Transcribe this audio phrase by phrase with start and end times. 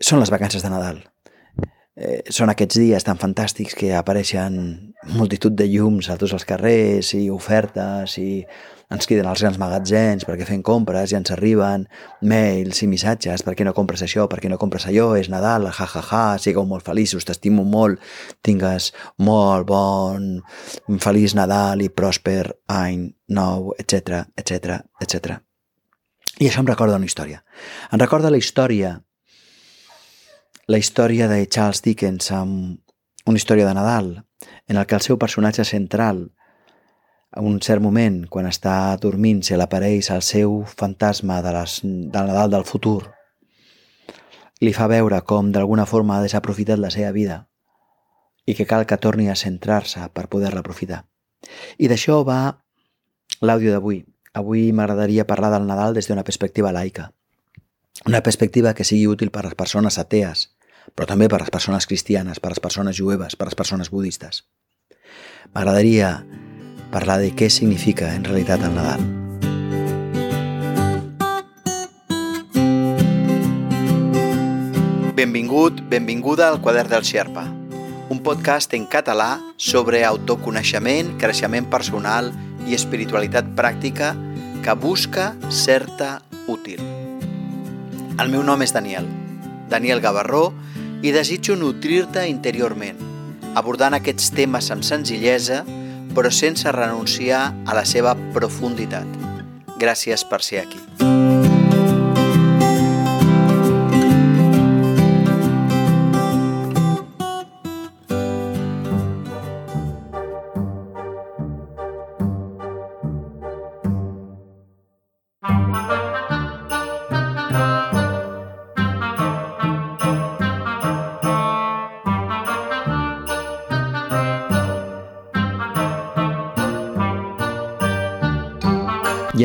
[0.00, 1.02] són les vacances de Nadal.
[1.94, 4.54] Eh, són aquests dies tan fantàstics que apareixen
[5.14, 8.42] multitud de llums a tots els carrers i ofertes i
[8.90, 11.86] ens criden als grans magatzems perquè fem compres i ens arriben
[12.26, 15.68] mails i missatges per què no compres això, per què no compres allò, és Nadal,
[15.70, 18.02] ja, ja, ja, sigueu molt feliços, t'estimo molt,
[18.42, 18.90] tingues
[19.22, 20.28] molt bon,
[20.98, 22.42] feliç Nadal i pròsper
[22.74, 23.06] any
[23.38, 25.38] nou, etc etc etc.
[26.42, 27.44] I això em recorda una història.
[27.92, 28.96] Em recorda la història
[30.66, 32.80] la història de Charles Dickens amb
[33.26, 34.24] una història de Nadal,
[34.68, 36.30] en el que el seu personatge central,
[37.32, 42.30] a un cert moment, quan està dormint, se l'apareix el seu fantasma de les, del
[42.30, 43.02] Nadal del futur,
[44.60, 47.42] li fa veure com d'alguna forma ha desaprofitat la seva vida
[48.46, 51.04] i que cal que torni a centrar-se per poder-la aprofitar.
[51.76, 52.56] I d'això va
[53.40, 54.04] l'àudio d'avui.
[54.32, 57.10] Avui m'agradaria parlar del Nadal des d'una perspectiva laica.
[58.06, 60.53] Una perspectiva que sigui útil per a les persones atees,
[60.92, 64.44] però també per les persones cristianes, per les persones jueves, per les persones budistes.
[65.54, 66.24] M'agradaria
[66.92, 69.04] parlar de què significa en realitat el Nadal.
[75.14, 77.46] Benvingut, benvinguda al Quadern del Xerpa,
[78.10, 82.28] un podcast en català sobre autoconeixement, creixement personal
[82.68, 84.12] i espiritualitat pràctica
[84.64, 86.82] que busca certa útil.
[88.20, 89.08] El meu nom és Daniel,
[89.70, 90.52] Daniel Gavarró,
[91.04, 92.96] i desitjo nutrir-te interiorment,
[93.60, 95.60] abordant aquests temes amb senzillesa,
[96.16, 99.20] però sense renunciar a la seva profunditat.
[99.76, 100.80] Gràcies per ser aquí.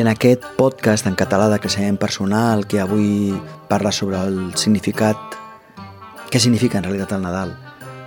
[0.00, 3.34] En aquest podcast en català de creixement personal que avui
[3.68, 5.34] parla sobre el significat,
[6.32, 7.52] què significa en realitat el Nadal,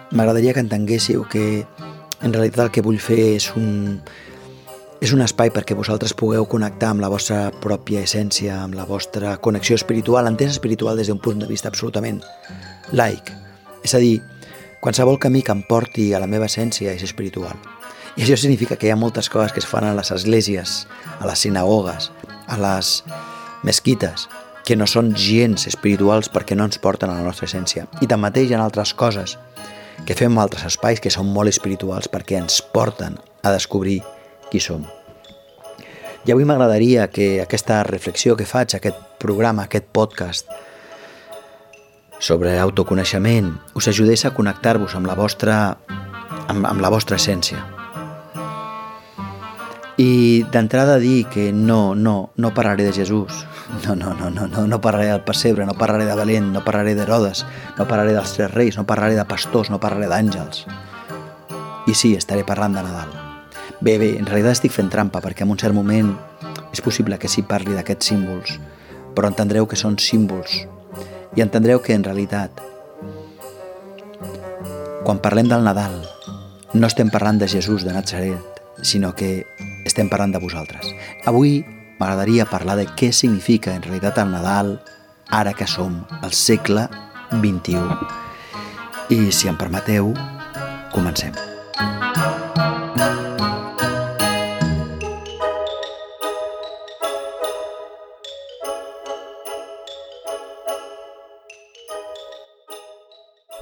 [0.09, 3.99] m'agradaria que entenguéssiu que en realitat el que vull fer és un,
[5.05, 9.35] és un espai perquè vosaltres pugueu connectar amb la vostra pròpia essència, amb la vostra
[9.37, 12.23] connexió espiritual, entès espiritual des d'un punt de vista absolutament
[12.89, 13.29] laic.
[13.85, 14.17] És a dir,
[14.81, 17.53] qualsevol camí que em porti a la meva essència és espiritual.
[18.15, 20.83] I això significa que hi ha moltes coses que es fan a les esglésies,
[21.19, 22.11] a les sinagogues,
[22.45, 22.99] a les
[23.65, 24.27] mesquites,
[24.63, 27.87] que no són gens espirituals perquè no ens porten a la nostra essència.
[28.05, 29.37] I tanmateix hi ha altres coses
[30.05, 34.01] que fem altres espais que són molt espirituals perquè ens porten a descobrir
[34.51, 34.85] qui som.
[36.23, 40.47] I avui m'agradaria que aquesta reflexió que faig, aquest programa, aquest podcast
[42.23, 45.57] sobre autoconeixement, us ajudés a connectar-vos amb la vostra
[46.47, 47.59] amb, amb la vostra essència,
[49.97, 53.45] i d'entrada dir que no, no, no parlaré de Jesús,
[53.85, 56.95] no, no, no, no, no, no parlaré del pessebre, no parlaré de Valent, no parlaré
[56.95, 57.45] d'Herodes,
[57.77, 60.65] no parlaré dels tres reis, no parlaré de pastors, no parlaré d'àngels.
[61.85, 63.11] I sí, estaré parlant de Nadal.
[63.81, 66.13] Bé, bé, en realitat estic fent trampa perquè en un cert moment
[66.73, 68.57] és possible que sí parli d'aquests símbols,
[69.13, 70.63] però entendreu que són símbols
[71.35, 72.61] i entendreu que en realitat
[75.03, 75.99] quan parlem del Nadal
[76.73, 79.43] no estem parlant de Jesús de Nazaret, sinó que
[79.85, 80.89] estem parlant de vosaltres.
[81.29, 81.61] Avui
[81.99, 84.75] m'agradaria parlar de què significa en realitat el Nadal
[85.29, 86.87] ara que som al segle
[87.31, 87.81] XXI.
[89.13, 90.13] I si em permeteu,
[90.93, 91.35] comencem.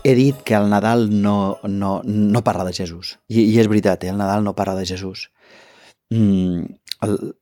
[0.03, 3.20] he dit que el Nadal no, no, no parla de Jesús.
[3.28, 4.09] I, I és veritat, eh?
[4.12, 5.30] el Nadal no parla de Jesús.
[6.12, 6.66] Mm,
[7.02, 7.38] el,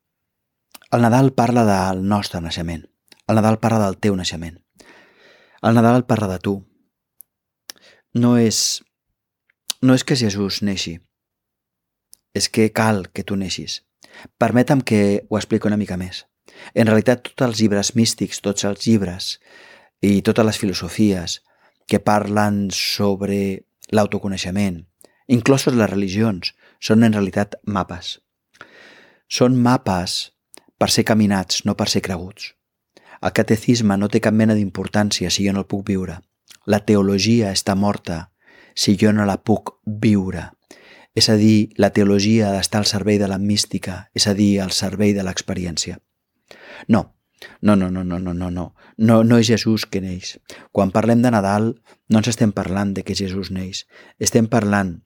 [0.91, 2.84] el Nadal parla del nostre naixement.
[3.25, 4.59] El Nadal parla del teu naixement.
[5.66, 6.53] El Nadal parla de tu.
[8.14, 8.84] No és,
[9.82, 10.99] no és que Jesús neixi,
[12.38, 13.82] és que cal que tu neixis.
[14.38, 16.28] Permeta'm que ho expliqui una mica més.
[16.78, 19.34] En realitat, tots els llibres místics, tots els llibres
[20.05, 21.40] i totes les filosofies
[21.90, 24.84] que parlen sobre l'autoconeixement,
[25.26, 28.20] inclosos les religions, són en realitat mapes.
[29.29, 30.31] Són mapes
[30.81, 32.53] per ser caminats, no per ser creguts.
[33.22, 36.20] El catecisme no té cap mena d'importància si jo no el puc viure.
[36.66, 38.31] La teologia està morta
[38.73, 40.47] si jo no la puc viure.
[41.14, 44.59] És a dir, la teologia ha d'estar al servei de la mística, és a dir,
[44.64, 45.99] al servei de l'experiència.
[46.87, 47.05] No,
[47.61, 48.76] No, no, no, no, no, no, no.
[48.97, 50.37] No, no és Jesús que neix.
[50.76, 51.70] Quan parlem de Nadal,
[52.09, 53.85] no ens estem parlant de que Jesús neix.
[54.20, 54.97] Estem parlant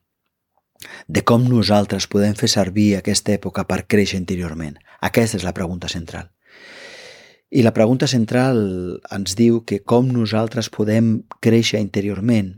[1.08, 4.76] de com nosaltres podem fer servir aquesta època per créixer interiorment.
[5.00, 6.30] Aquesta és la pregunta central.
[7.54, 8.58] I la pregunta central
[9.14, 12.54] ens diu que com nosaltres podem créixer interiorment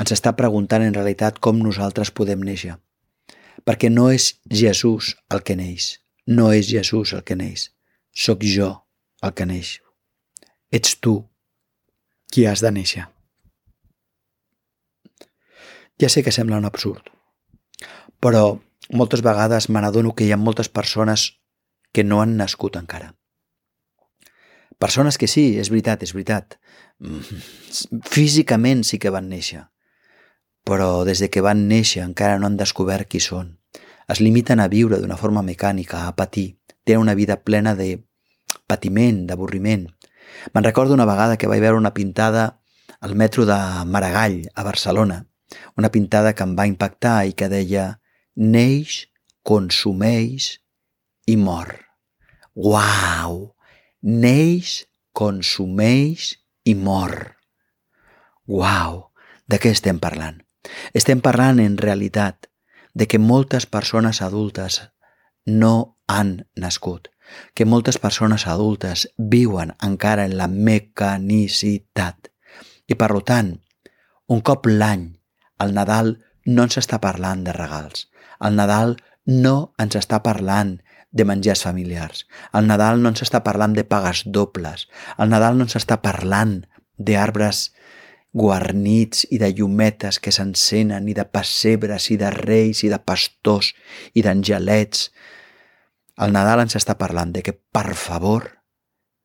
[0.00, 2.74] ens està preguntant en realitat com nosaltres podem néixer.
[3.64, 7.70] Perquè no és Jesús el que neix, no és Jesús el que neix,
[8.10, 8.72] sóc jo
[9.22, 9.78] el que neix.
[10.74, 11.20] Ets tu
[12.32, 13.06] qui has de néixer.
[16.00, 17.06] Ja sé que sembla un absurd,
[18.20, 18.58] però
[18.90, 21.28] moltes vegades me n'adono que hi ha moltes persones
[21.94, 23.14] que no han nascut encara.
[24.82, 26.58] Persones que sí, és veritat, és veritat.
[26.98, 29.62] Mm, físicament sí que van néixer,
[30.66, 33.60] però des de que van néixer encara no han descobert qui són.
[34.10, 36.58] Es limiten a viure d'una forma mecànica, a patir.
[36.84, 38.04] Tenen una vida plena de
[38.66, 39.86] patiment, d'avorriment.
[40.52, 42.60] Me'n recordo una vegada que vaig veure una pintada
[43.00, 43.56] al metro de
[43.86, 45.28] Maragall, a Barcelona,
[45.76, 47.86] una pintada que em va impactar i que deia
[48.36, 49.04] neix,
[49.42, 50.58] consumeix
[51.26, 51.74] i mor.
[52.54, 53.54] Uau!
[54.02, 56.34] Neix, consumeix
[56.64, 57.36] i mor.
[58.46, 59.08] Uau!
[59.48, 60.40] De què estem parlant?
[60.96, 62.48] Estem parlant en realitat
[62.94, 64.80] de que moltes persones adultes
[65.44, 67.10] no han nascut,
[67.54, 72.30] que moltes persones adultes viuen encara en la mecanicitat.
[72.88, 73.58] I per tant,
[74.28, 75.13] un cop l'any
[75.60, 78.08] el Nadal no ens està parlant de regals.
[78.40, 78.96] El Nadal
[79.26, 80.76] no ens està parlant
[81.14, 82.26] de menjars familiars.
[82.52, 84.88] El Nadal no ens està parlant de pagues dobles.
[85.18, 86.64] El Nadal no ens està parlant
[86.98, 87.70] d'arbres
[88.34, 93.70] guarnits i de llumetes que s'encenen i de pessebres i de reis i de pastors
[94.12, 95.08] i d'angelets.
[96.18, 98.50] El Nadal ens està parlant de que, per favor,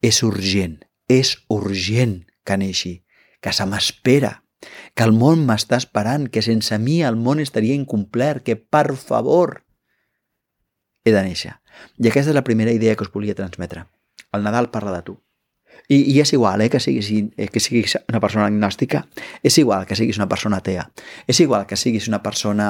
[0.01, 0.77] és urgent,
[1.09, 2.99] és urgent que neixi,
[3.41, 4.43] que se m'espera,
[4.93, 9.63] que el món m'està esperant, que sense mi el món estaria incomplert, que per favor
[11.05, 11.55] he de néixer.
[11.97, 13.85] I aquesta és la primera idea que us volia transmetre.
[14.35, 15.17] El Nadal parla de tu.
[15.87, 19.05] I, i és igual eh, que, siguis, eh, que siguis una persona agnòstica,
[19.41, 20.89] és igual que siguis una persona atea,
[21.25, 22.69] és igual que siguis una persona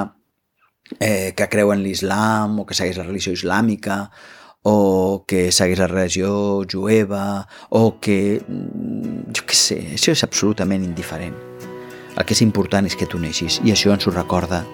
[0.98, 4.06] eh, que creu en l'islam o que segueix la religió islàmica
[4.62, 8.40] o que segueix la religió jueva o que...
[8.40, 11.49] Mm, jo què sé, això és absolutament indiferent.
[12.16, 14.64] El que és important és que tu neixis i això ens ho recorda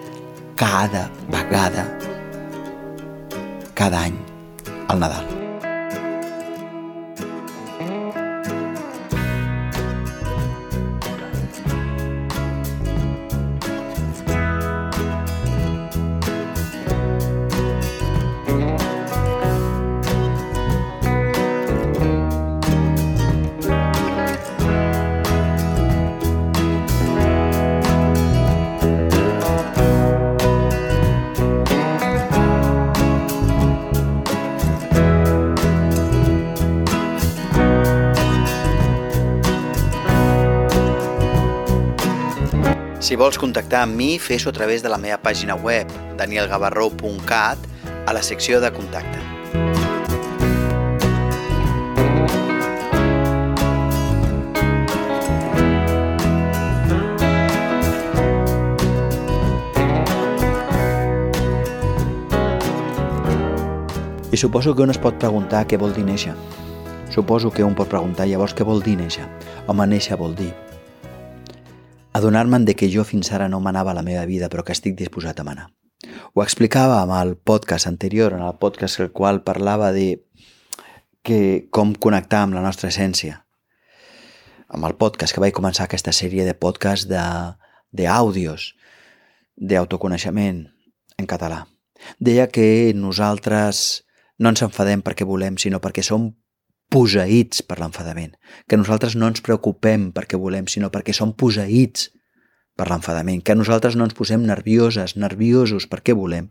[0.57, 1.85] cada vegada,
[3.77, 4.17] cada any,
[4.87, 5.46] al Nadal.
[43.07, 45.87] Si vols contactar amb mi, fes-ho a través de la meva pàgina web,
[46.19, 47.61] danielgavarró.cat,
[48.03, 49.21] a la secció de contacte.
[64.27, 66.35] I suposo que un es pot preguntar què vol dir néixer.
[67.07, 69.31] Suposo que un pot preguntar llavors què vol dir néixer.
[69.71, 70.51] Home, néixer vol dir
[72.17, 75.39] adonar-me'n de que jo fins ara no manava la meva vida, però que estic disposat
[75.39, 75.67] a manar.
[76.33, 80.23] Ho explicava amb el podcast anterior, en el podcast el qual parlava de
[81.21, 83.43] que com connectar amb la nostra essència.
[84.67, 88.73] Amb el podcast que vaig començar aquesta sèrie de podcast d'àudios,
[89.57, 90.65] d'autoconeixement
[91.17, 91.65] en català.
[92.19, 94.03] Deia que nosaltres
[94.37, 96.29] no ens enfadem perquè volem, sinó perquè som
[96.93, 98.35] poseïts per l'enfadament,
[98.67, 102.11] que nosaltres no ens preocupem perquè volem, sinó perquè som poseïts
[102.77, 106.47] per l'enfadament, que nosaltres no ens posem nervioses, nerviosos perquè volem,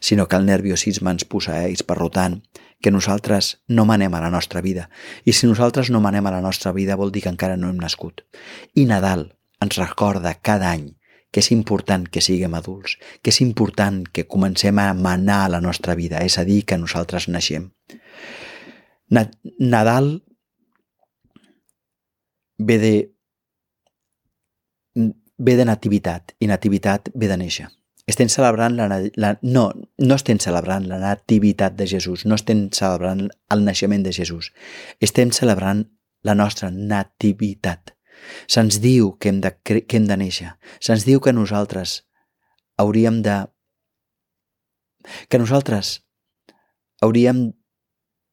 [0.00, 2.40] sinó que el nerviosisme ens posseeix, per tant,
[2.82, 4.88] que nosaltres no manem a la nostra vida.
[5.24, 7.78] I si nosaltres no manem a la nostra vida vol dir que encara no hem
[7.78, 8.24] nascut.
[8.74, 10.94] I Nadal ens recorda cada any
[11.30, 15.60] que és important que siguem adults, que és important que comencem a manar a la
[15.60, 17.68] nostra vida, és a dir, que nosaltres naixem.
[19.10, 20.22] Nadal
[22.58, 22.94] ve de,
[25.38, 27.68] ve de nativitat i nativitat ve de néixer.
[28.08, 28.86] estem celebrant la,
[29.20, 29.68] la, no,
[30.00, 34.48] no estem celebrant la nativitat de Jesús, no estem celebrant el naixement de Jesús,
[35.04, 35.84] estem celebrant
[36.24, 37.92] la nostra nativitat.
[38.48, 42.00] Se'ns diu que hem, de, que hem de néixer, se'ns diu que nosaltres
[42.80, 43.36] hauríem de...
[45.28, 45.98] que nosaltres
[47.04, 47.52] hauríem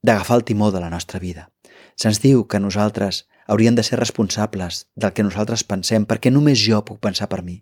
[0.05, 1.49] d'agafar el timó de la nostra vida.
[1.97, 6.81] Se'ns diu que nosaltres haurien de ser responsables del que nosaltres pensem perquè només jo
[6.85, 7.61] puc pensar per mi.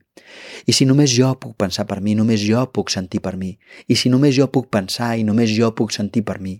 [0.68, 3.54] I si només jo puc pensar per mi, només jo puc sentir per mi.
[3.88, 6.58] I si només jo puc pensar i només jo puc sentir per mi,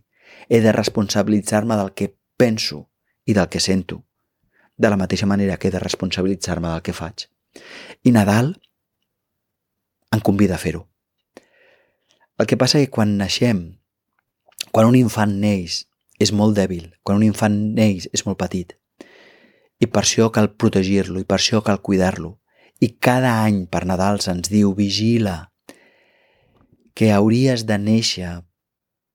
[0.50, 2.90] he de responsabilitzar-me del que penso
[3.26, 4.04] i del que sento,
[4.78, 7.28] de la mateixa manera que he de responsabilitzar-me del que faig.
[8.04, 8.56] I Nadal
[10.14, 10.88] em convida a fer-ho.
[12.40, 13.64] El que passa és que quan naixem,
[14.74, 15.84] quan un infant neix,
[16.18, 18.74] és molt dèbil, quan un infant neix és molt petit,
[19.78, 22.40] i per això cal protegir-lo, i per això cal cuidar-lo.
[22.82, 25.54] I cada any per Nadal se'ns diu vigila,
[26.98, 28.34] que hauries de néixer,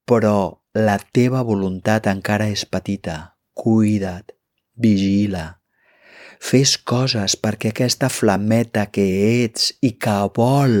[0.07, 3.35] però la teva voluntat encara és petita.
[3.59, 4.31] Cuida't,
[4.79, 5.59] vigila.
[6.39, 9.05] Fes coses perquè aquesta flameta que
[9.43, 10.77] ets i que vol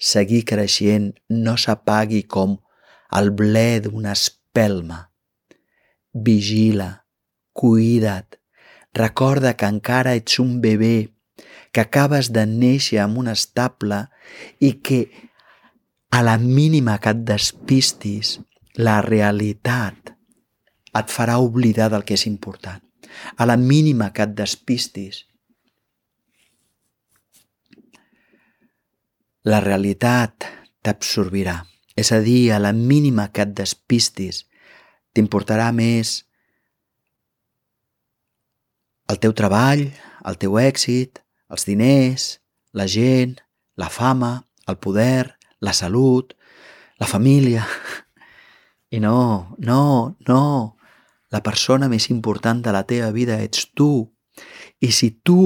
[0.00, 2.56] seguir creixent no s'apagui com
[3.12, 5.04] el ble d'una espelma.
[6.12, 6.90] Vigila,
[7.52, 8.40] cuida't,
[8.96, 11.10] Recorda que encara ets un bebè,
[11.68, 14.06] que acabes de néixer en un estable
[14.64, 15.00] i que
[16.16, 18.38] a la mínima que et despistis,
[18.80, 20.14] la realitat
[20.96, 22.80] et farà oblidar del que és important.
[23.36, 25.26] A la mínima que et despistis,
[29.44, 30.48] la realitat
[30.80, 31.58] t'absorbirà.
[31.96, 34.44] És a dir, a la mínima que et despistis,
[35.16, 36.26] t'importarà més
[39.08, 39.86] el teu treball,
[40.26, 42.26] el teu èxit, els diners,
[42.76, 43.36] la gent,
[43.80, 46.34] la fama, el poder, la salut,
[46.98, 47.64] la família.
[48.90, 50.42] I no, no, no.
[51.30, 54.06] La persona més important de la teva vida ets tu.
[54.82, 55.40] I si tu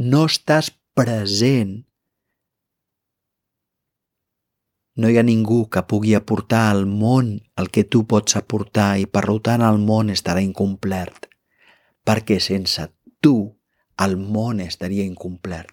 [0.00, 1.84] no estàs present,
[4.96, 9.06] no hi ha ningú que pugui aportar al món el que tu pots aportar i
[9.06, 11.28] per tant el món estarà incomplert
[12.04, 12.86] perquè sense
[13.20, 13.36] tu
[14.04, 15.70] el món estaria incomplert.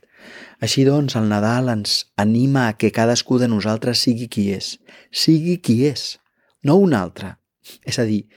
[0.62, 4.75] Així doncs, el Nadal ens anima a que cadascú de nosaltres sigui qui és.
[5.12, 6.20] Sigui qui és,
[6.63, 7.36] no un altre.
[7.86, 8.28] És a dir,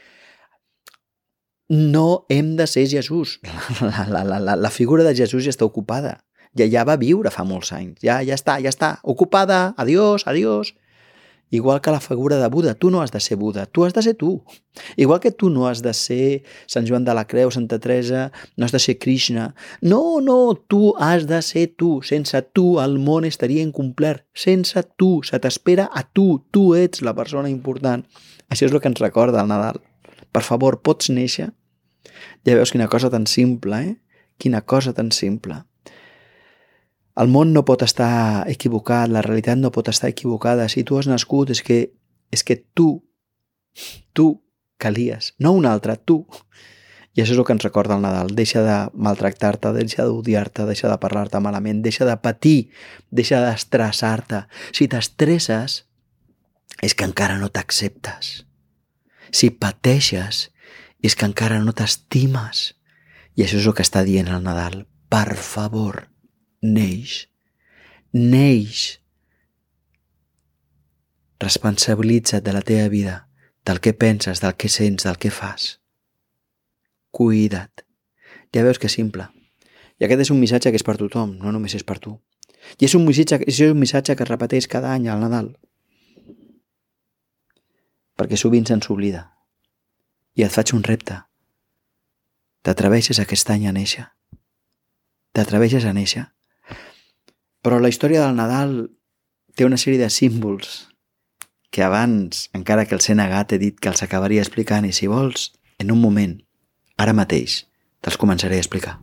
[1.69, 3.39] no hem de ser Jesús.
[3.81, 6.23] La, la, la, la, la figura de Jesús ja està ocupada.
[6.55, 8.01] Ja, ja va viure fa molts anys.
[8.03, 8.99] Ja, ja està, ja està.
[9.03, 9.75] Ocupada.
[9.77, 10.75] Adiós, adiós.
[11.55, 14.03] Igual que la figura de Buda, tu no has de ser Buda, tu has de
[14.03, 14.43] ser tu.
[14.97, 18.65] Igual que tu no has de ser Sant Joan de la Creu, Santa Teresa, no
[18.65, 19.55] has de ser Krishna.
[19.81, 22.03] No, no, tu has de ser tu.
[22.03, 24.25] Sense tu el món estaria incomplert.
[24.35, 26.43] Sense tu, se t'espera a tu.
[26.51, 28.03] Tu ets la persona important.
[28.51, 29.79] Això és el que ens recorda el Nadal.
[30.35, 31.53] Per favor, pots néixer?
[32.43, 33.95] Ja veus quina cosa tan simple, eh?
[34.43, 35.63] Quina cosa tan simple.
[37.15, 40.67] El món no pot estar equivocat, la realitat no pot estar equivocada.
[40.69, 41.79] Si tu has nascut és que,
[42.35, 43.05] és que tu,
[44.13, 44.43] tu
[44.83, 46.25] calies, no un altre, tu.
[47.15, 48.33] I això és el que ens recorda el Nadal.
[48.35, 52.71] Deixa de maltractar-te, deixa d'odiar-te, deixa de parlar-te malament, deixa de patir,
[53.15, 54.43] deixa d'estressar-te.
[54.75, 55.85] Si t'estresses,
[56.83, 58.33] és que encara no t'acceptes.
[59.31, 60.49] Si pateixes,
[61.05, 62.73] és que encara no t'estimes.
[63.39, 64.83] I això és el que està dient el Nadal.
[65.13, 66.09] Per favor,
[66.65, 67.29] neix.
[68.13, 69.01] Neix.
[71.41, 73.29] Responsabilitza't de la teva vida,
[73.65, 75.81] del que penses, del que sents, del que fas.
[77.11, 77.85] Cuida't.
[78.55, 79.29] Ja veus que és simple.
[80.01, 82.17] I aquest és un missatge que és per tothom, no només és per tu.
[82.81, 85.53] I és un missatge, és un missatge que es repeteix cada any al Nadal.
[88.17, 89.27] Perquè sovint se'ns oblida.
[90.39, 91.21] I et faig un repte.
[92.65, 94.07] T'atreveixes aquest any a néixer?
[95.35, 96.31] T'atreveixes a néixer?
[97.65, 98.75] Però la història del Nadal
[99.57, 100.83] té una sèrie de símbols
[101.75, 105.09] que abans, encara que els he negat, he dit que els acabaria explicant i si
[105.11, 105.49] vols,
[105.83, 106.37] en un moment,
[107.01, 107.65] ara mateix,
[108.05, 108.99] te'ls començaré a explicar.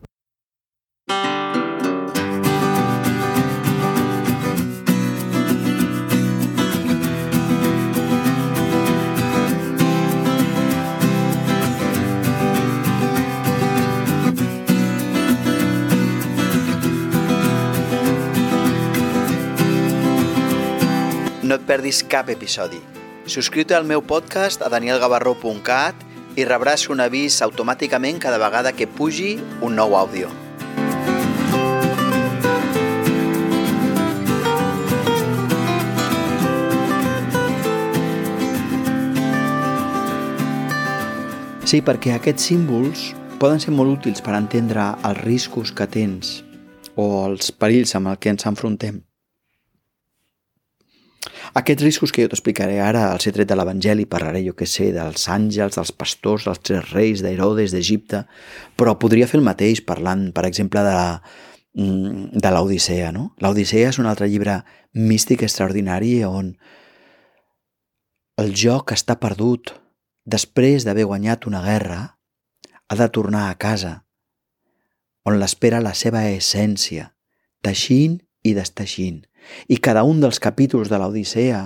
[21.71, 22.81] perdis cap episodi.
[23.31, 26.01] Subscriu-te al meu podcast a danielgavarró.cat
[26.35, 30.27] i rebràs un avís automàticament cada vegada que pugi un nou àudio.
[41.63, 43.05] Sí, perquè aquests símbols
[43.39, 46.41] poden ser molt útils per entendre els riscos que tens
[46.99, 48.99] o els perills amb el que ens enfrontem.
[51.59, 54.91] Aquests riscos que jo t'explicaré ara els he tret de l'Evangeli, parlaré, jo que sé,
[54.95, 58.23] dels àngels, dels pastors, dels tres reis, d'Herodes, d'Egipte,
[58.79, 60.95] però podria fer el mateix parlant, per exemple, de
[61.81, 63.33] mm, de l'Odissea, no?
[63.43, 64.61] L'Odissea és un altre llibre
[64.93, 66.55] místic extraordinari on
[68.41, 69.73] el joc està perdut
[70.25, 71.99] després d'haver guanyat una guerra,
[72.87, 74.05] ha de tornar a casa,
[75.27, 77.11] on l'espera la seva essència,
[77.61, 79.21] teixint i desteixint.
[79.67, 81.61] I cada un dels capítols de l'Odissea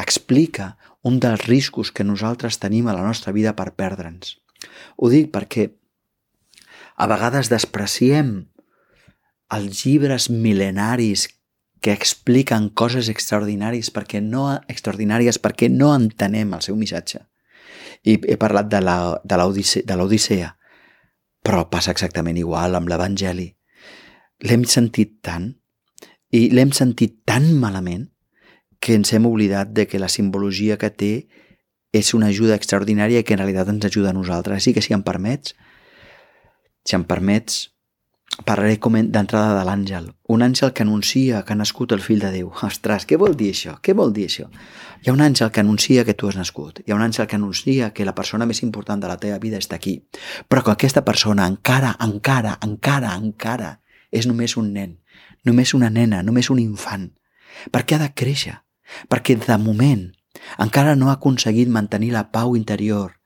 [0.00, 4.38] explica un dels riscos que nosaltres tenim a la nostra vida per perdre'ns.
[4.96, 5.68] Ho dic perquè
[6.96, 8.34] a vegades despreciem
[9.54, 11.28] els llibres mil·lenaris
[11.84, 17.20] que expliquen coses extraordinàries perquè no extraordinàries perquè no entenem el seu missatge.
[18.04, 18.80] I he parlat de
[19.98, 20.48] l'Odissea,
[21.44, 23.50] però passa exactament igual amb l'Evangeli.
[24.48, 25.52] L'hem sentit tant
[26.34, 28.08] i l'hem sentit tan malament
[28.82, 31.12] que ens hem oblidat de que la simbologia que té
[31.94, 34.58] és una ajuda extraordinària que en realitat ens ajuda a nosaltres.
[34.58, 35.54] Així que si em permets,
[36.84, 37.70] si em permets,
[38.42, 40.08] parlaré com d'entrada de l'àngel.
[40.34, 42.50] Un àngel que anuncia que ha nascut el fill de Déu.
[42.66, 43.76] Ostres, què vol dir això?
[43.78, 44.48] Què vol dir això?
[45.04, 46.82] Hi ha un àngel que anuncia que tu has nascut.
[46.82, 49.62] Hi ha un àngel que anuncia que la persona més important de la teva vida
[49.62, 50.00] està aquí.
[50.50, 53.78] Però que aquesta persona encara, encara, encara, encara
[54.10, 54.98] és només un nen
[55.44, 57.10] només una nena, només un infant.
[57.70, 58.58] Per què ha de créixer?
[59.08, 60.10] Perquè de moment
[60.60, 63.20] encara no ha aconseguit mantenir la pau interior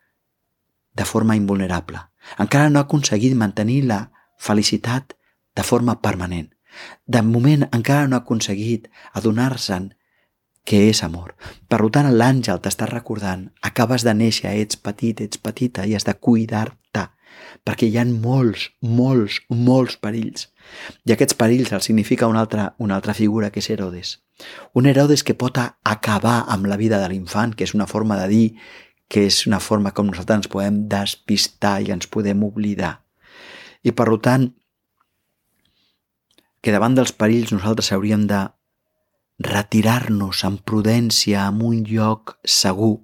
[0.95, 2.01] de forma invulnerable.
[2.39, 4.01] Encara no ha aconseguit mantenir la
[4.39, 5.15] felicitat
[5.57, 6.51] de forma permanent.
[7.07, 9.95] De moment encara no ha aconseguit adonar-se'n
[10.69, 11.33] que és amor.
[11.69, 16.13] Per tant, l'àngel t'està recordant, acabes de néixer, ets petit, ets petita i has de
[16.15, 17.07] cuidar-te
[17.65, 20.49] perquè hi ha molts, molts, molts perills.
[21.09, 24.19] I aquests perills els significa una altra, una altra figura que és Herodes.
[24.75, 28.29] Un Herodes que pot acabar amb la vida de l'infant, que és una forma de
[28.29, 28.47] dir
[29.09, 32.99] que és una forma com nosaltres ens podem despistar i ens podem oblidar.
[33.83, 34.51] I per tant,
[36.61, 38.45] que davant dels perills nosaltres hauríem de
[39.39, 42.99] retirar-nos amb prudència en un lloc segur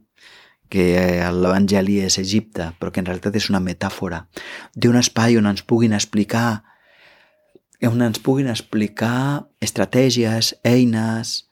[0.73, 4.25] que eh, l'Evangeli és Egipte, però que en realitat és una metàfora
[4.75, 6.63] d'un espai on ens puguin explicar
[7.85, 11.51] on ens puguin explicar estratègies, eines,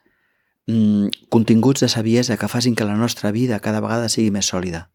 [0.67, 4.89] mmm, continguts de saviesa que facin que la nostra vida cada vegada sigui més sòlida.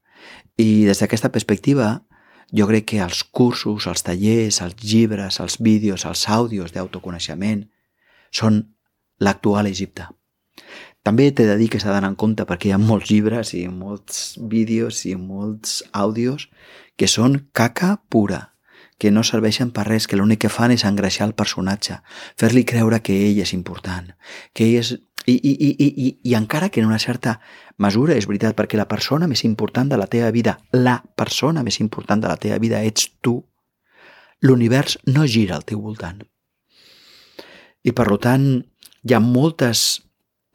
[0.58, 2.08] I des d'aquesta perspectiva,
[2.52, 7.68] jo crec que els cursos, els tallers, els llibres, els vídeos, els àudios d'autoconeixement
[8.32, 8.64] són
[9.20, 10.08] l'actual Egipte.
[11.08, 13.62] També t'he de dir que s'ha d'anar en compte perquè hi ha molts llibres i
[13.72, 16.50] molts vídeos i molts àudios
[17.00, 18.40] que són caca pura,
[19.00, 22.02] que no serveixen per res, que l'únic que fan és engreixar el personatge,
[22.36, 24.10] fer-li creure que ell és important,
[24.52, 24.98] que ell és...
[25.28, 27.38] I, i, i, i, i, I encara que en una certa
[27.84, 31.80] mesura és veritat, perquè la persona més important de la teva vida, la persona més
[31.84, 33.38] important de la teva vida ets tu,
[34.44, 36.20] l'univers no gira al teu voltant.
[37.84, 38.48] I per tant,
[39.04, 39.86] hi ha moltes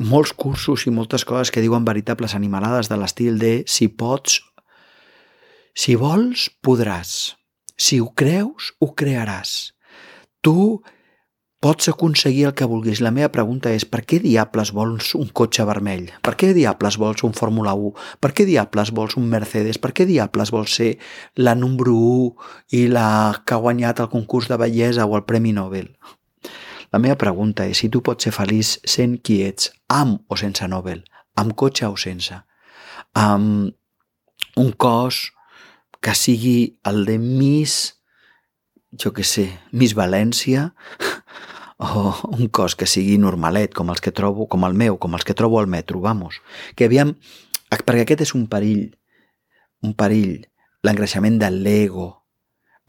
[0.03, 4.41] molts cursos i moltes coses que diuen veritables animalades de l'estil de si pots,
[5.75, 7.37] si vols, podràs.
[7.81, 9.73] Si ho creus, ho crearàs.
[10.45, 10.83] Tu
[11.63, 13.01] pots aconseguir el que vulguis.
[13.01, 16.09] La meva pregunta és per què diables vols un cotxe vermell?
[16.21, 17.93] Per què diables vols un Fórmula 1?
[18.21, 19.79] Per què diables vols un Mercedes?
[19.79, 20.91] Per què diables vols ser
[21.39, 23.07] la número 1 i la
[23.47, 25.93] que ha guanyat el concurs de bellesa o el Premi Nobel?
[26.93, 30.67] La meva pregunta és si tu pots ser feliç sent qui ets, amb o sense
[30.69, 31.01] Nobel,
[31.41, 32.37] amb cotxe o sense,
[33.17, 33.73] amb
[34.61, 35.31] un cos
[36.03, 37.95] que sigui el de Miss,
[38.93, 40.73] jo que sé, Miss València,
[41.83, 45.25] o un cos que sigui normalet, com els que trobo, com el meu, com els
[45.25, 46.43] que trobo al metro, vamos.
[46.77, 47.17] Que aviam,
[47.73, 48.91] perquè aquest és un perill,
[49.83, 50.43] un perill,
[50.85, 52.11] l'engreixament de l'ego,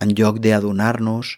[0.03, 1.37] en lloc d'adonar-nos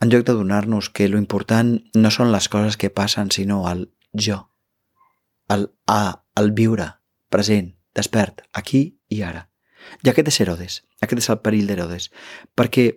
[0.00, 4.40] en lloc d'adonar-nos que lo important no són les coses que passen, sinó el jo,
[5.48, 6.88] el a, el viure,
[7.28, 9.48] present, despert, aquí i ara.
[10.04, 12.10] I aquest és Herodes, aquest és el perill d'Herodes,
[12.54, 12.90] perquè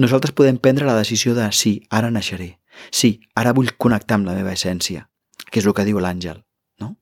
[0.00, 2.58] nosaltres podem prendre la decisió de sí, ara naixeré,
[2.90, 5.08] sí, ara vull connectar amb la meva essència,
[5.50, 6.42] que és el que diu l'àngel,
[6.82, 6.94] no?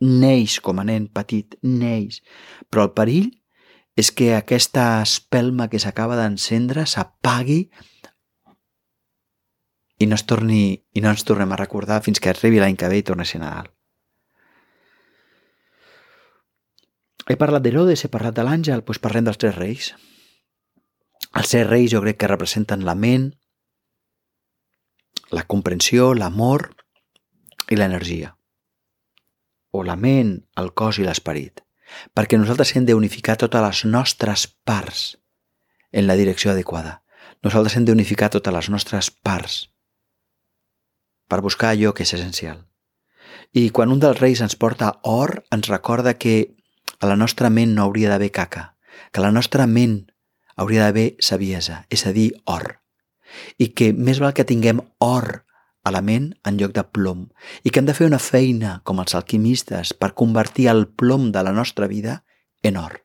[0.00, 2.20] Neix com a nen petit, neix,
[2.68, 3.32] però el perill
[3.96, 7.68] és que aquesta espelma que s'acaba d'encendre s'apagui
[9.98, 12.90] i no, es torni, i no ens tornem a recordar fins que arribi l'any que
[12.90, 13.70] ve i torni a ser Nadal.
[17.28, 19.92] he parlat d'Herodes, he parlat de l'àngel, doncs parlem dels tres reis.
[21.34, 23.30] Els tres reis jo crec que representen la ment,
[25.32, 26.68] la comprensió, l'amor
[27.72, 28.34] i l'energia.
[29.72, 31.64] O la ment, el cos i l'esperit.
[32.14, 35.16] Perquè nosaltres hem d'unificar totes les nostres parts
[35.92, 37.00] en la direcció adequada.
[37.42, 39.73] Nosaltres hem d'unificar totes les nostres parts
[41.28, 42.64] per buscar allò que és essencial.
[43.52, 46.54] I quan un dels reis ens porta or, ens recorda que
[47.00, 48.74] a la nostra ment no hauria d'haver caca,
[49.12, 50.10] que la nostra ment
[50.56, 52.80] hauria d'haver saviesa, és a dir, or.
[53.58, 55.44] I que més val que tinguem or
[55.84, 57.26] a la ment en lloc de plom
[57.62, 61.42] i que hem de fer una feina com els alquimistes per convertir el plom de
[61.44, 62.22] la nostra vida
[62.62, 63.02] en or,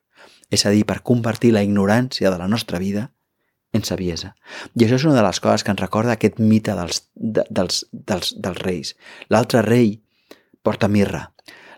[0.49, 3.09] és a dir, per convertir la ignorància de la nostra vida
[3.73, 4.33] en saviesa.
[4.75, 7.83] I això és una de les coses que ens recorda aquest mite dels, de, dels,
[7.91, 8.95] dels, dels reis.
[9.29, 9.99] L'altre rei
[10.63, 11.29] porta mirra.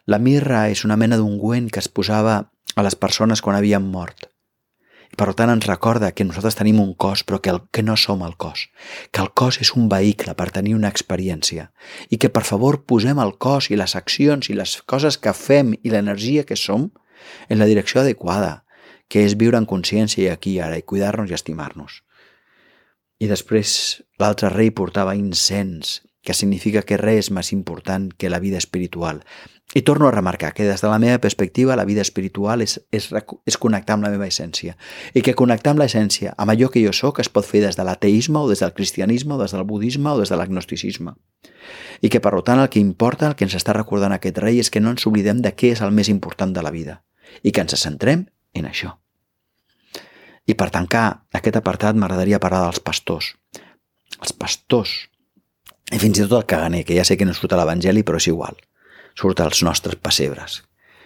[0.07, 2.37] La mirra és una mena d'ungüent que es posava
[2.75, 4.31] a les persones quan havien mort.
[5.19, 8.23] Per tant ens recorda que nosaltres tenim un cos però que, el, que no som
[8.23, 8.69] el cos,
[9.11, 11.67] que el cos és un vehicle per tenir una experiència
[12.09, 15.75] i que per favor posem el cos i les accions i les coses que fem
[15.83, 16.87] i l'energia que som
[17.49, 18.63] en la direcció adequada,
[19.11, 21.99] que és viure en consciència i aquí i ara i cuidar-nos i estimar-nos.
[23.19, 23.73] I després
[24.21, 29.23] l'altre rei portava incens, que significa que res és més important que la vida espiritual.
[29.73, 33.07] I torno a remarcar que des de la meva perspectiva la vida espiritual és, és,
[33.45, 34.75] és connectar amb la meva essència
[35.13, 37.85] i que connectar amb l'essència, amb allò que jo sóc, es pot fer des de
[37.87, 41.15] l'ateisme o des del cristianisme o des del budisme o des de l'agnosticisme.
[42.01, 44.69] I que per tant el que importa, el que ens està recordant aquest rei és
[44.69, 47.01] que no ens oblidem de què és el més important de la vida
[47.43, 49.00] i que ens centrem en això.
[50.49, 51.05] I per tancar
[51.37, 53.33] aquest apartat m'agradaria parlar dels pastors.
[54.21, 54.95] Els pastors,
[55.91, 58.19] i fins i tot el caganer, que ja sé que no surt a l'Evangeli, però
[58.21, 58.57] és igual.
[59.17, 60.61] Surt als nostres pessebres,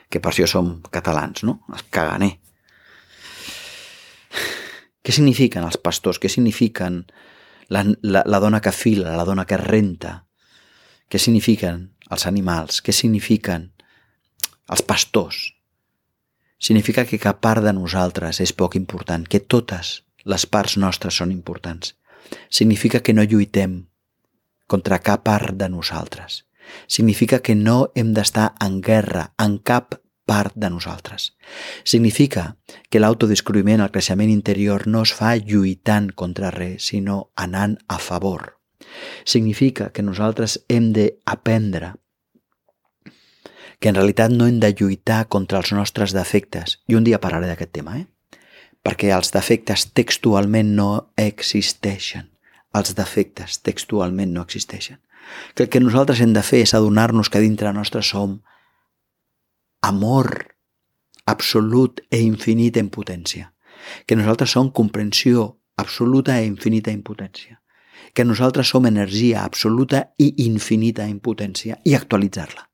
[0.10, 1.60] que per això som catalans, no?
[1.74, 2.36] El caganer.
[5.06, 6.20] Què signifiquen els pastors?
[6.22, 7.04] Què signifiquen
[7.70, 10.20] la, la, la dona que fila, la dona que renta?
[11.10, 12.82] Què signifiquen els animals?
[12.82, 13.70] Què signifiquen
[14.70, 15.55] els pastors?
[16.60, 21.32] Significa que cap part de nosaltres és poc important, que totes les parts nostres són
[21.32, 21.96] importants.
[22.50, 23.86] Significa que no lluitem
[24.68, 26.46] contra cap part de nosaltres.
[26.88, 31.36] Significa que no hem d'estar en guerra en cap part de nosaltres.
[31.84, 32.58] Significa
[32.90, 38.56] que l'autodescobriment, el creixement interior, no es fa lluitant contra res, sinó anant a favor.
[39.24, 41.94] Significa que nosaltres hem d'aprendre
[43.80, 46.80] que en realitat no hem de lluitar contra els nostres defectes.
[46.88, 48.08] I un dia parlaré d'aquest tema, eh?
[48.86, 52.30] Perquè els defectes textualment no existeixen.
[52.76, 55.00] Els defectes textualment no existeixen.
[55.56, 58.40] Que el que nosaltres hem de fer és adonar-nos que dintre nostre som
[59.82, 60.54] amor
[61.26, 63.52] absolut e infinit en potència.
[64.06, 67.60] Que nosaltres som comprensió absoluta e infinita en potència.
[68.14, 72.70] Que nosaltres som energia absoluta i infinita en potència i actualitzar-la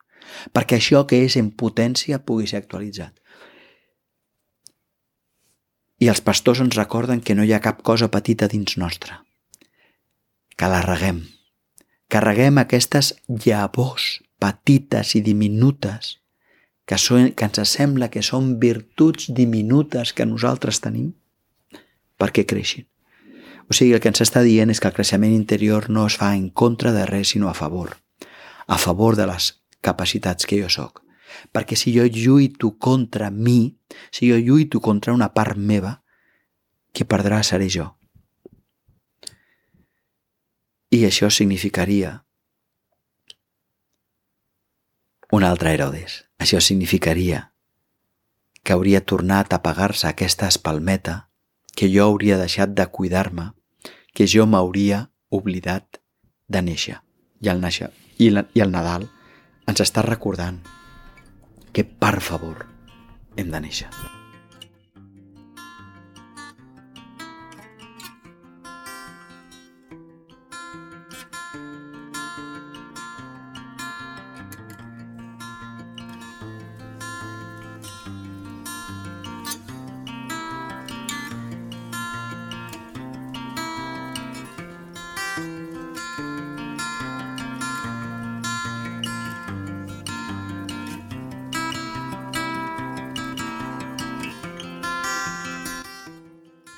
[0.53, 3.17] perquè això que és en potència pugui ser actualitzat.
[6.01, 9.21] I els pastors ens recorden que no hi ha cap cosa petita dins nostra,
[10.57, 11.21] que la reguem,
[12.09, 16.17] que reguem aquestes llavors petites i diminutes
[16.89, 21.13] que, són, que ens sembla que són virtuts diminutes que nosaltres tenim
[22.19, 22.87] perquè creixin.
[23.69, 26.33] O sigui, el que ens està dient és que el creixement interior no es fa
[26.35, 27.95] en contra de res, sinó a favor.
[28.67, 31.03] A favor de les capacitats que jo sóc.
[31.51, 33.77] Perquè si jo lluito contra mi,
[34.11, 36.01] si jo lluito contra una part meva,
[36.91, 37.87] qui perdrà seré jo.
[40.91, 42.19] I això significaria
[45.31, 46.25] un altre Herodes.
[46.37, 47.51] Això significaria
[48.63, 51.29] que hauria tornat a pagar-se aquesta espalmeta,
[51.73, 53.53] que jo hauria deixat de cuidar-me,
[54.13, 56.01] que jo m'hauria oblidat
[56.51, 56.99] de néixer.
[57.41, 57.89] I el, néixer,
[58.19, 59.07] i, la, i el Nadal
[59.71, 60.59] ens està recordant
[61.71, 62.65] que, per favor,
[63.39, 64.20] hem de néixer.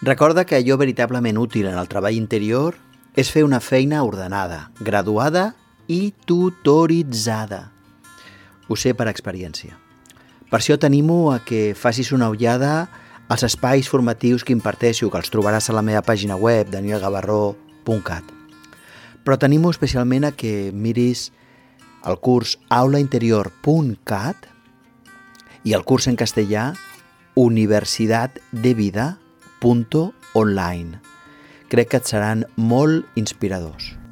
[0.03, 2.75] Recorda que allò veritablement útil en el treball interior
[3.15, 5.53] és fer una feina ordenada, graduada
[5.87, 7.71] i tutoritzada.
[8.67, 9.79] Ho sé per experiència.
[10.51, 12.89] Per això t'animo a que facis una ullada
[13.31, 18.35] als espais formatius que imparteixo, que els trobaràs a la meva pàgina web, danielgavarró.cat.
[19.23, 21.29] Però t'animo especialment a que miris
[22.03, 24.51] el curs aulainterior.cat
[25.63, 26.73] i el curs en castellà
[29.63, 30.99] universidaddevida.online.
[31.71, 34.02] Crec que et seran molt inspiradors.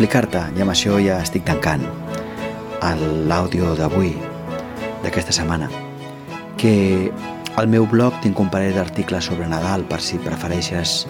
[0.00, 1.82] Explicar-te, i amb això ja estic tancant
[3.28, 4.14] l'àudio d'avui,
[5.02, 5.68] d'aquesta setmana,
[6.56, 7.12] que
[7.60, 11.04] al meu blog tinc un parell d'articles sobre Nadal per si prefereixes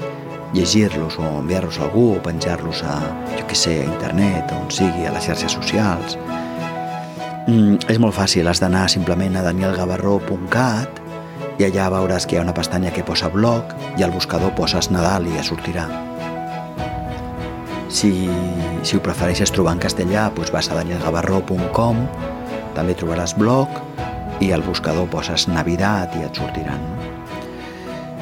[0.57, 2.98] llegir-los o enviar-los a algú o penjar-los a,
[3.37, 6.18] jo què sé, a internet, on sigui, a les xarxes socials.
[7.46, 11.03] Mm, és molt fàcil, has d'anar simplement a danielgavarró.cat
[11.62, 14.90] i allà veuràs que hi ha una pestanya que posa blog i al buscador poses
[14.90, 16.10] Nadal i ja sortirà.
[17.90, 18.31] Si,
[18.87, 22.05] si ho prefereixes trobar en castellà, doncs vas a danielgavarró.com,
[22.76, 23.81] també trobaràs blog
[24.40, 26.85] i al buscador poses Navidad i et sortiran.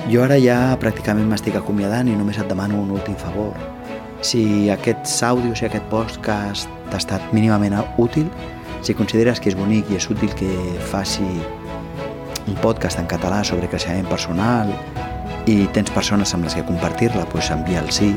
[0.09, 3.53] Jo ara ja pràcticament m'estic acomiadant i només et demano un últim favor.
[4.25, 8.33] Si aquests àudios i aquest podcast t'ha estat mínimament útil,
[8.81, 10.49] si consideres que és bonic i és útil que
[10.89, 11.29] faci
[12.49, 14.73] un podcast en català sobre creixement personal
[15.45, 18.15] i tens persones amb les que compartir-la, doncs envia'l sí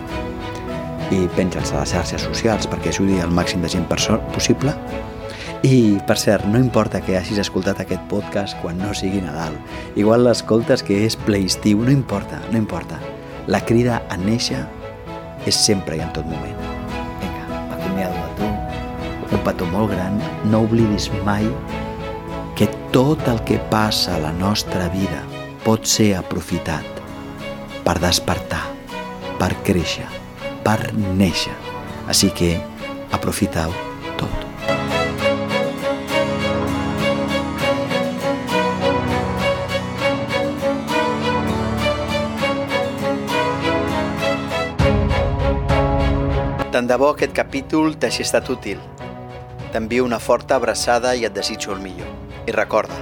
[1.11, 4.73] i penja'ls a les xarxes socials perquè ajudi al màxim de gent possible.
[5.61, 9.53] I, per cert, no importa que hagis escoltat aquest podcast quan no sigui Nadal.
[9.95, 12.97] Igual l'escoltes que és ple estiu, no importa, no importa.
[13.45, 14.63] La crida a néixer
[15.45, 16.57] és sempre i en tot moment.
[17.21, 19.35] Vinga, m'acomiado de tu.
[19.35, 20.17] Un petó molt gran.
[20.49, 21.45] No oblidis mai
[22.57, 25.21] que tot el que passa a la nostra vida
[25.61, 27.01] pot ser aprofitat
[27.85, 28.63] per despertar,
[29.37, 30.09] per créixer,
[30.65, 31.53] per néixer.
[32.09, 32.55] Així que
[33.11, 33.73] aprofiteu
[34.19, 34.47] tot.
[46.71, 48.79] Tant de bo aquest capítol t'hagi estat útil.
[49.71, 52.07] T'envio una forta abraçada i et desitjo el millor.
[52.47, 52.97] I recorda,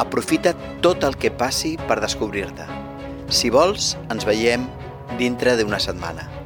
[0.00, 2.66] aprofita tot el que passi per descobrir-te.
[3.28, 4.66] Si vols, ens veiem
[5.20, 6.39] dintre d'una setmana.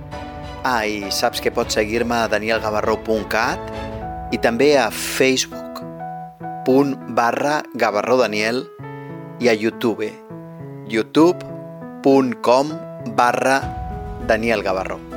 [0.65, 3.61] Ah, i saps que pots seguir-me a danielgavarró.cat
[4.33, 5.75] i també a facebook.com
[7.15, 8.65] barra gavarrodaniel
[9.45, 10.09] i a youtube
[10.89, 12.73] youtube.com
[13.17, 13.61] barra
[14.29, 15.14] danielgavarró.